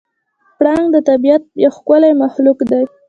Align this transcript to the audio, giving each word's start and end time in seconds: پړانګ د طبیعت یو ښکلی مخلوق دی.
پړانګ 0.57 0.87
د 0.93 0.97
طبیعت 1.09 1.43
یو 1.63 1.71
ښکلی 1.77 2.11
مخلوق 2.21 2.59
دی. 2.71 2.83